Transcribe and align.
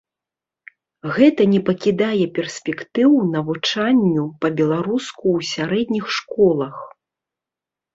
Гэта 1.17 1.41
не 1.53 1.59
пакідае 1.67 2.25
перспектыў 2.39 3.11
навучанню 3.37 4.23
па-беларуску 4.41 5.23
ў 5.37 5.55
сярэдніх 5.55 6.05
школах. 6.21 6.75